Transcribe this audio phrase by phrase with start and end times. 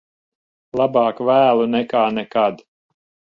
[0.81, 2.65] Labāk vēlu nekā nekad.